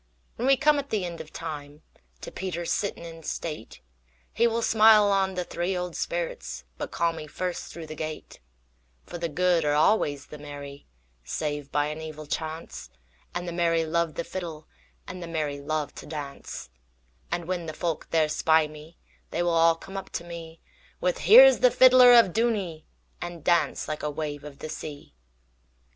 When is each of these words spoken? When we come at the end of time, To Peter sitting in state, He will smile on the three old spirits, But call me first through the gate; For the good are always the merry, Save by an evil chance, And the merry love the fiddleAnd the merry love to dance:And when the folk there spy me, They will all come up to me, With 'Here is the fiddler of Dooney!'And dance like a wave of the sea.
When 0.35 0.47
we 0.47 0.57
come 0.57 0.79
at 0.79 0.89
the 0.89 1.05
end 1.05 1.21
of 1.21 1.31
time, 1.31 1.83
To 2.21 2.31
Peter 2.31 2.65
sitting 2.65 3.05
in 3.05 3.21
state, 3.21 3.81
He 4.33 4.47
will 4.47 4.63
smile 4.63 5.11
on 5.11 5.35
the 5.35 5.43
three 5.43 5.77
old 5.77 5.95
spirits, 5.95 6.63
But 6.79 6.89
call 6.89 7.13
me 7.13 7.27
first 7.27 7.71
through 7.71 7.85
the 7.85 7.93
gate; 7.95 8.39
For 9.05 9.19
the 9.19 9.29
good 9.29 9.63
are 9.63 9.75
always 9.75 10.25
the 10.25 10.39
merry, 10.39 10.87
Save 11.23 11.71
by 11.71 11.85
an 11.85 12.01
evil 12.01 12.25
chance, 12.25 12.89
And 13.35 13.47
the 13.47 13.51
merry 13.53 13.85
love 13.85 14.15
the 14.15 14.23
fiddleAnd 14.23 14.65
the 15.21 15.27
merry 15.27 15.59
love 15.61 15.93
to 15.93 16.07
dance:And 16.07 17.45
when 17.45 17.67
the 17.67 17.71
folk 17.73 18.07
there 18.09 18.27
spy 18.27 18.65
me, 18.67 18.97
They 19.29 19.43
will 19.43 19.51
all 19.53 19.75
come 19.75 19.97
up 19.97 20.09
to 20.13 20.23
me, 20.23 20.61
With 20.99 21.19
'Here 21.19 21.45
is 21.45 21.59
the 21.59 21.69
fiddler 21.69 22.13
of 22.15 22.33
Dooney!'And 22.33 23.43
dance 23.43 23.87
like 23.87 24.01
a 24.01 24.09
wave 24.09 24.43
of 24.43 24.57
the 24.57 24.69
sea. 24.69 25.13